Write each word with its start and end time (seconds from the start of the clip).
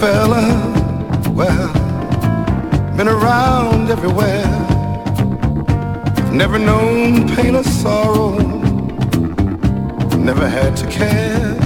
Fella, 0.00 0.44
well, 1.32 1.72
been 2.98 3.08
around 3.08 3.88
everywhere. 3.90 4.44
Never 6.30 6.58
known 6.58 7.34
pain 7.34 7.56
or 7.56 7.62
sorrow, 7.62 8.36
never 10.18 10.46
had 10.48 10.76
to 10.76 10.86
care. 10.88 11.56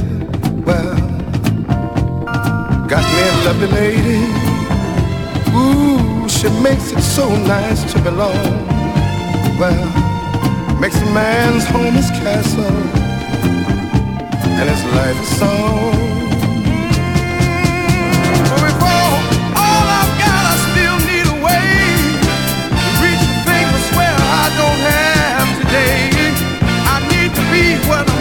Well, 0.65 0.95
got 2.87 3.05
me 3.15 3.21
a 3.29 3.33
lovely 3.47 3.67
lady. 3.81 4.23
Ooh, 5.57 6.29
she 6.29 6.49
makes 6.63 6.93
it 6.93 7.01
so 7.01 7.29
nice 7.47 7.93
to 7.93 8.01
belong. 8.01 8.47
Well, 9.59 10.79
makes 10.79 11.01
a 11.01 11.07
man's 11.07 11.65
home 11.65 11.95
his 11.95 12.11
castle 12.11 12.77
and 14.59 14.69
his 14.71 14.85
life 14.95 15.21
a 15.21 15.27
song. 15.35 16.10
Life, 27.91 28.20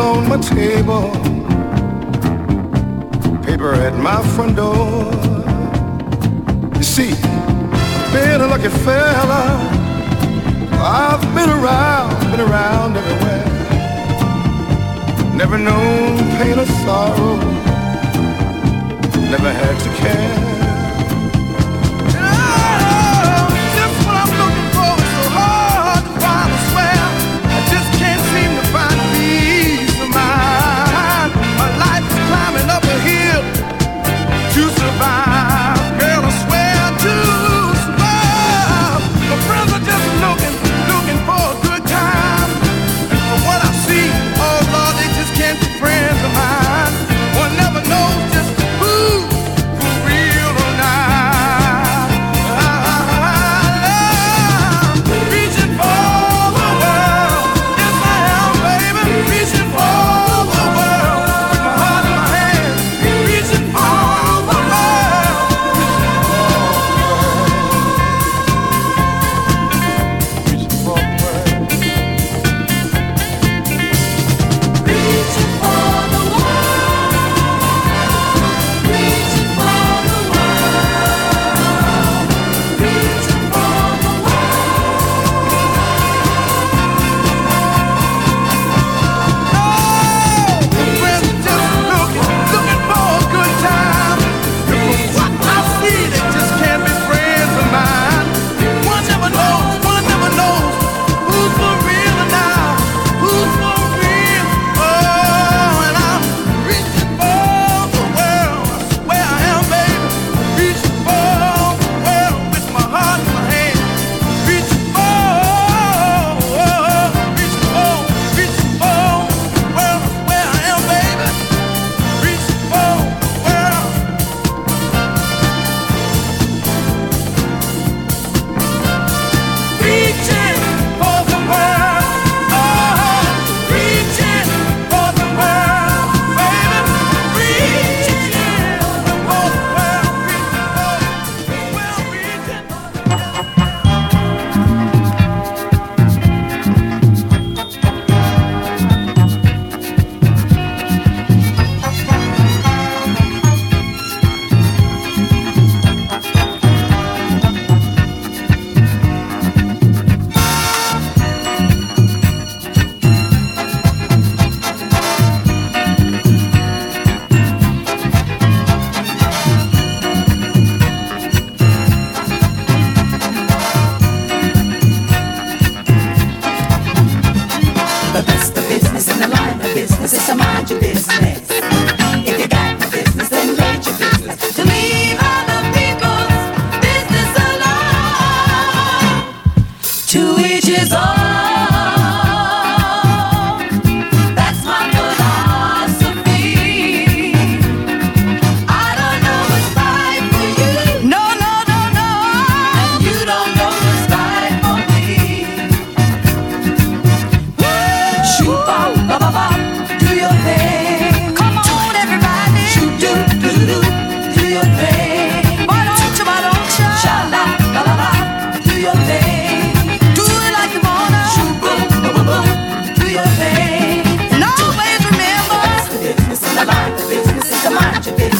on 0.00 0.28
my 0.28 0.38
table, 0.38 1.10
paper 3.42 3.74
at 3.74 3.94
my 3.96 4.20
front 4.34 4.56
door. 4.56 5.12
You 6.76 6.82
see, 6.82 7.12
I've 7.12 8.12
been 8.12 8.40
a 8.40 8.46
lucky 8.46 8.70
fella. 8.84 9.42
I've 10.72 11.24
been 11.34 11.50
around, 11.50 12.10
been 12.30 12.40
around 12.40 12.96
everywhere. 12.96 13.46
Never 15.36 15.58
known 15.58 16.18
pain 16.38 16.58
or 16.58 16.66
sorrow. 16.84 17.36
Never 19.34 19.52
had 19.52 19.76
to 19.84 19.90
care. 20.02 20.49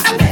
I 0.02 0.29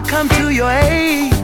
I'll 0.00 0.06
come 0.06 0.28
to 0.30 0.48
your 0.50 0.70
aid. 0.70 1.39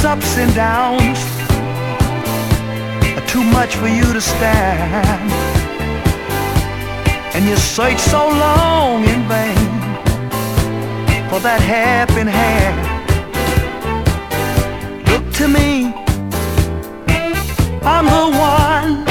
its 0.00 0.06
ups 0.06 0.38
and 0.38 0.54
downs 0.54 1.18
are 3.18 3.26
too 3.26 3.44
much 3.44 3.76
for 3.76 3.86
you 3.86 4.12
to 4.14 4.20
stand. 4.20 5.30
And 7.34 7.44
you 7.44 7.54
search 7.56 7.98
so 7.98 8.28
long 8.28 9.04
in 9.04 9.28
vain 9.28 9.68
for 11.28 11.38
that 11.40 11.60
helping 11.60 12.26
hand. 12.26 12.80
Look 15.10 15.32
to 15.34 15.48
me, 15.48 15.92
I'm 17.82 18.06
the 18.06 18.26
one. 18.54 19.04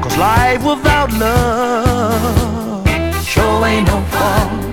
Cause 0.00 0.16
life 0.16 0.64
without 0.64 1.12
love 1.12 2.88
sure 3.22 3.66
ain't 3.66 3.86
no 3.86 4.00
fun. 4.16 4.65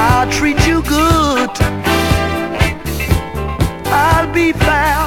I'll 0.00 0.30
treat 0.30 0.64
you 0.64 0.80
good. 0.82 1.50
I'll 3.86 4.32
be 4.32 4.52
fair. 4.52 5.00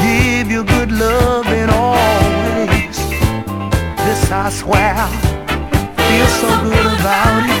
Give 0.00 0.48
you 0.48 0.62
good 0.62 0.92
love 0.92 1.46
and 1.48 1.70
always. 1.72 2.96
This 4.04 4.30
I 4.30 4.50
swear. 4.50 4.94
Feel 6.06 6.28
so 6.42 6.48
good 6.62 6.86
about 7.00 7.50
it. 7.50 7.55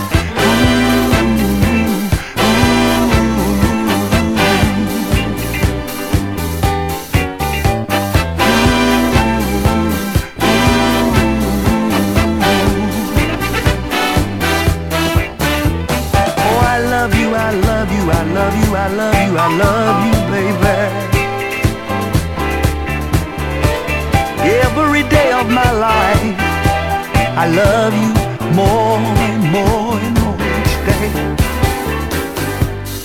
I 27.46 27.48
love 27.48 27.94
you 27.94 28.10
more 28.56 28.98
and 28.98 29.42
more 29.52 29.94
and 30.06 30.14
more 30.18 30.34
each 30.58 30.74
day. 30.88 31.10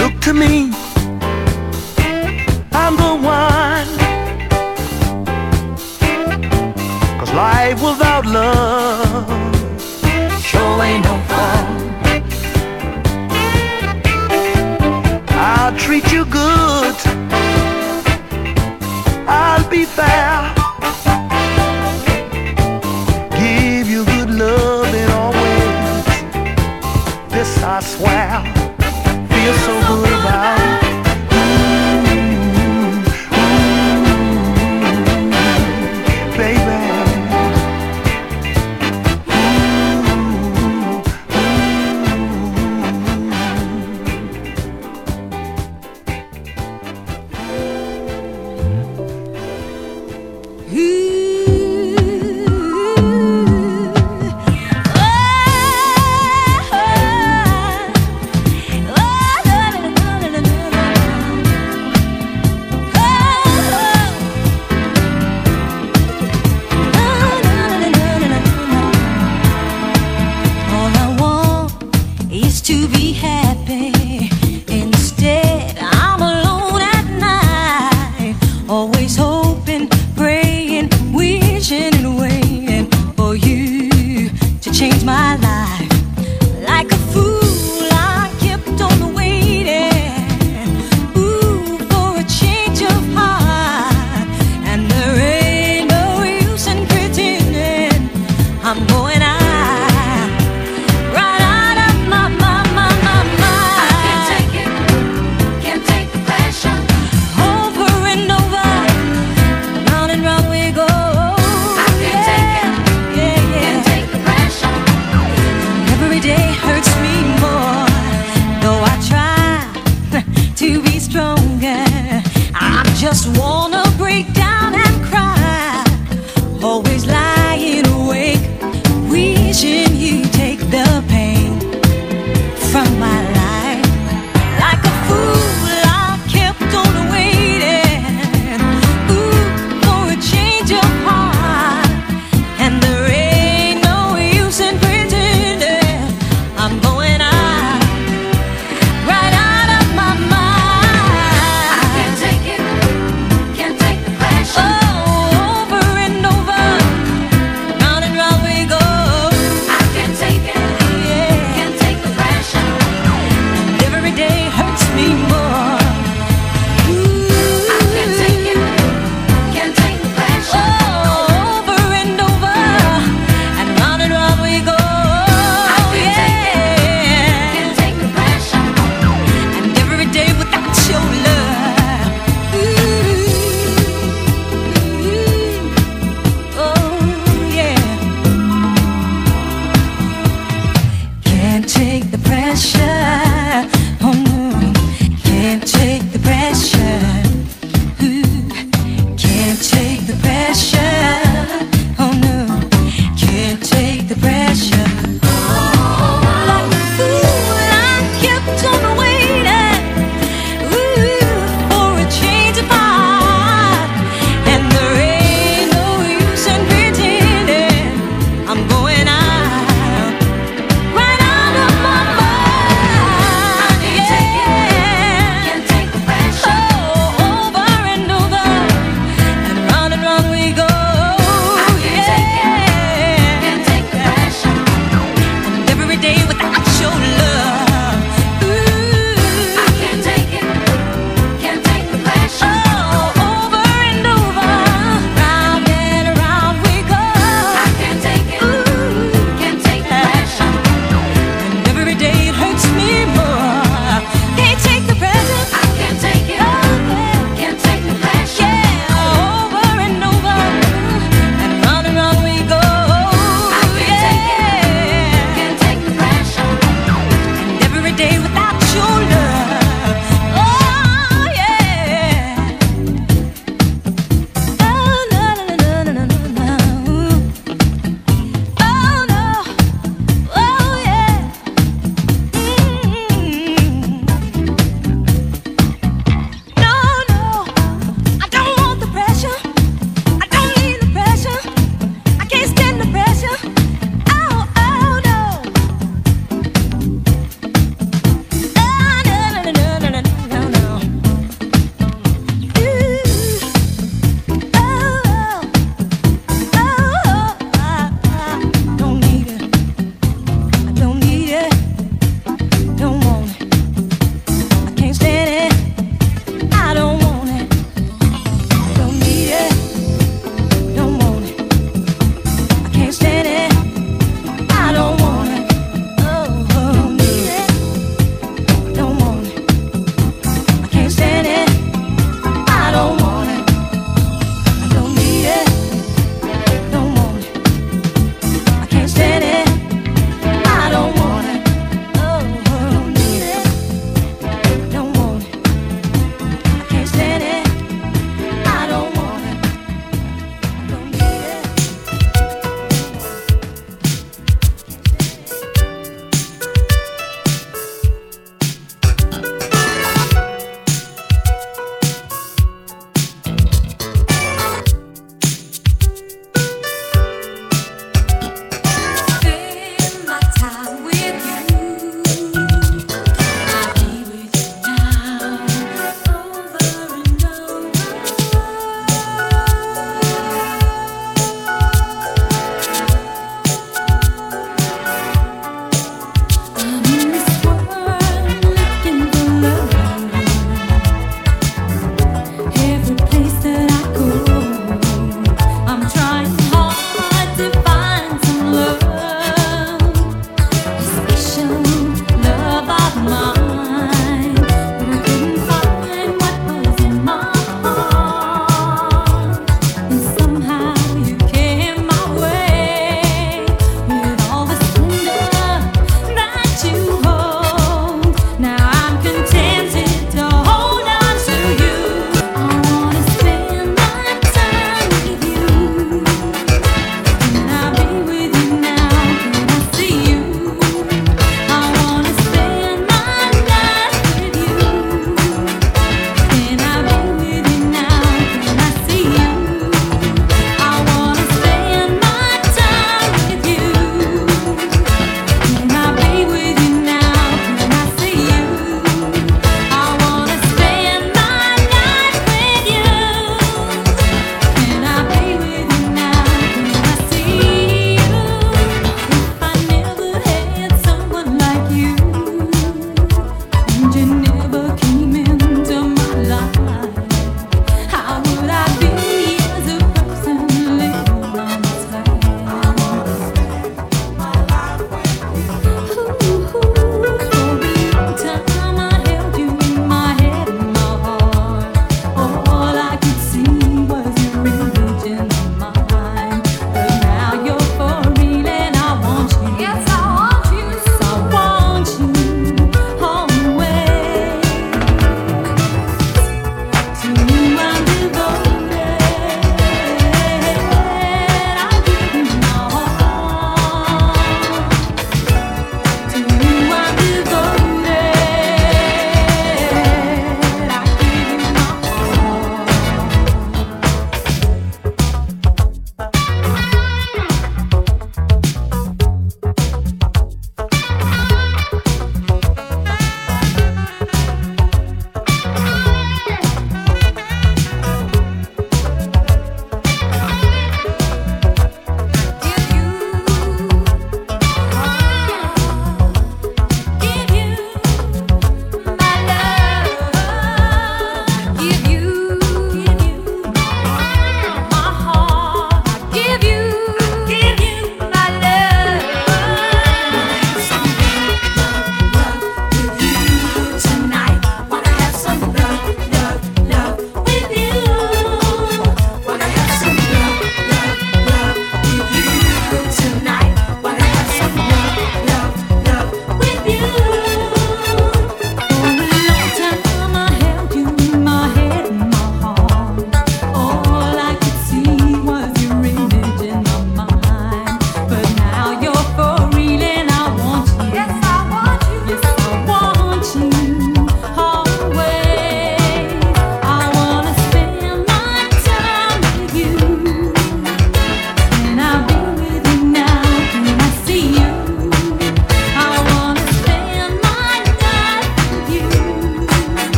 Look 0.00 0.14
to 0.22 0.32
me 0.34 0.72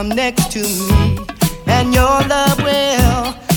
come 0.00 0.08
next 0.16 0.50
to 0.50 0.62
me, 0.62 1.18
and 1.66 1.92
your 1.92 2.22
love 2.26 2.58
will. 2.62 3.49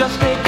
I'd 0.00 0.44
be 0.44 0.47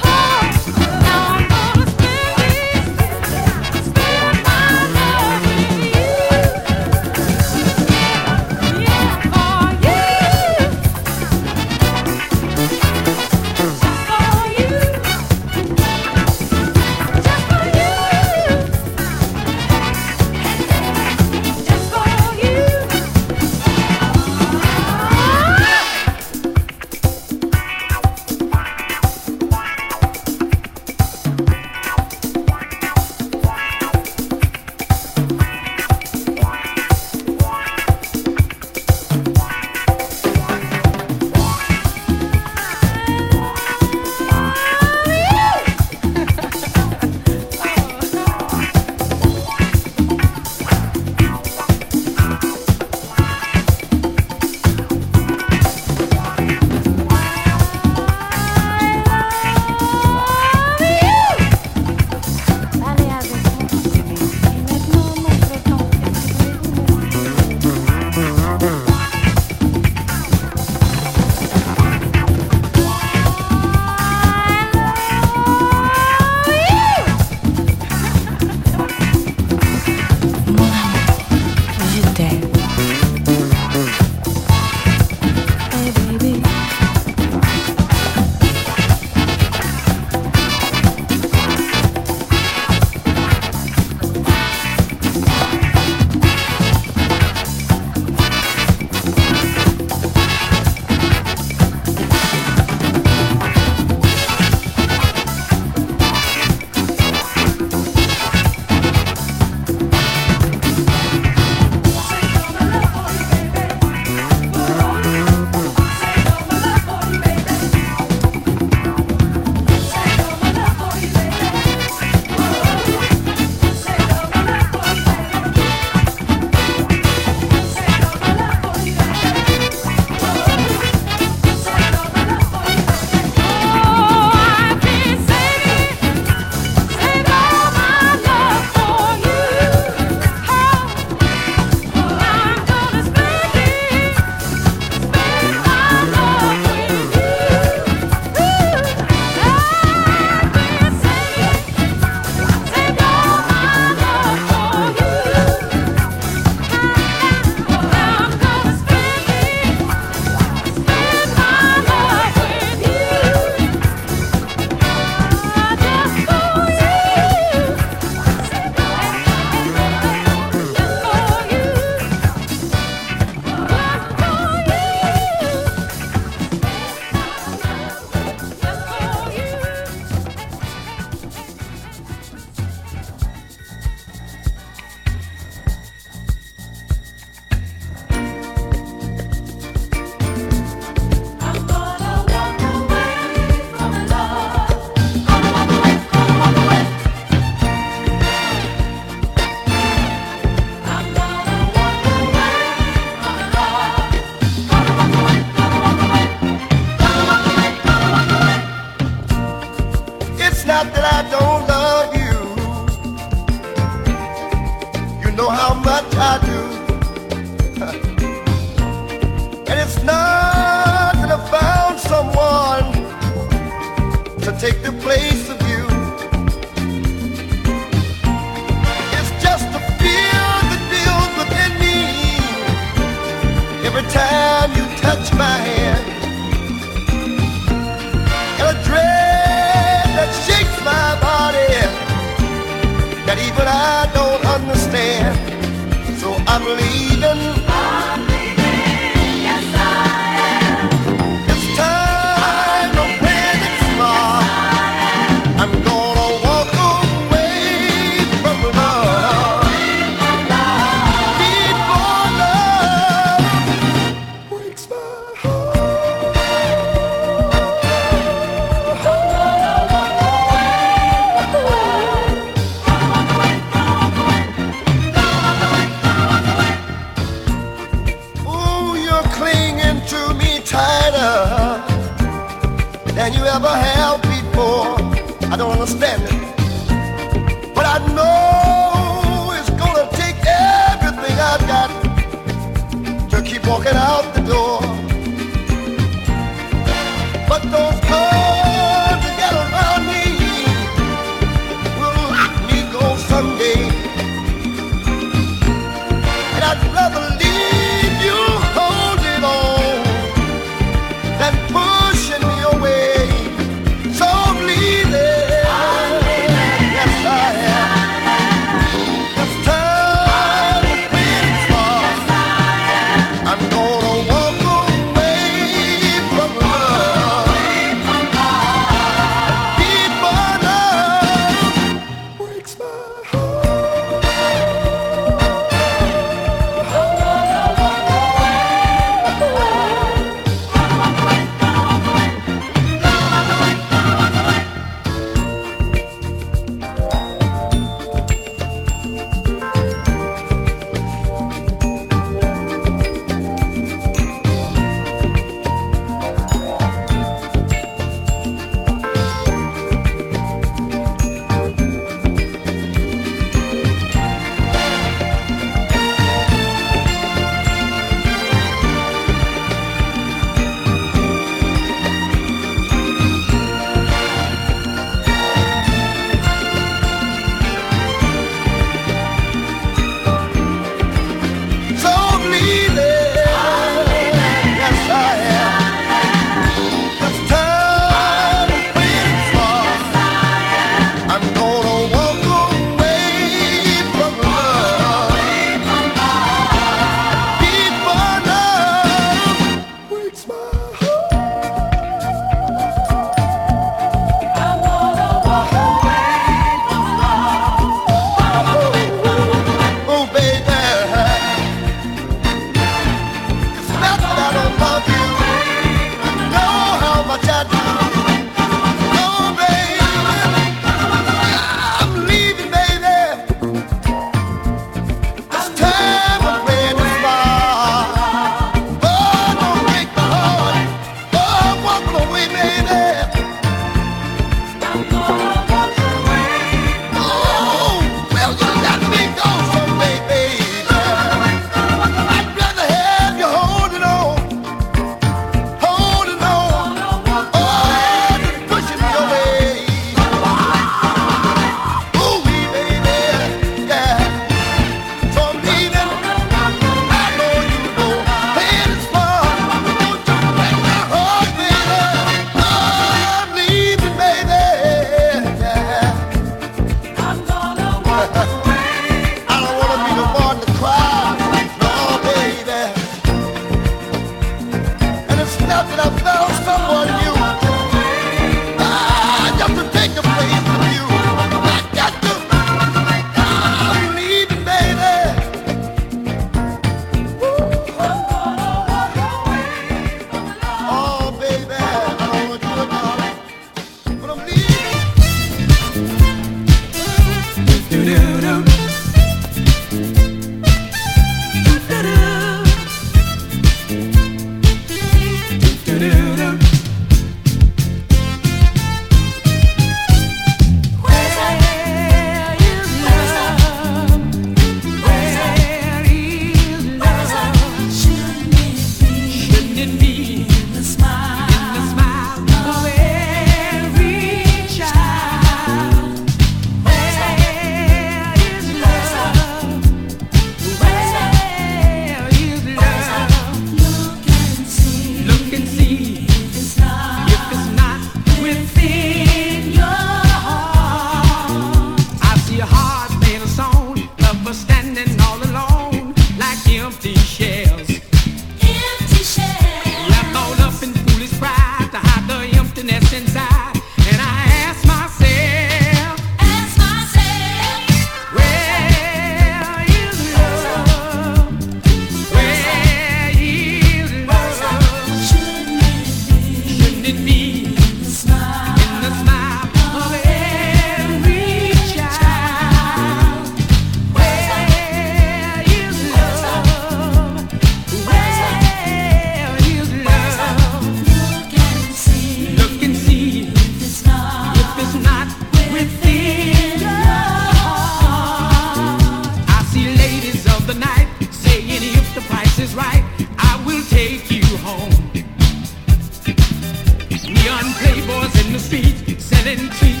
Look 597.51 597.61
and 597.63 598.61
see 598.61 598.79
if 598.79 599.09
it's 599.09 599.31
not 599.31 599.45
within 599.45 600.00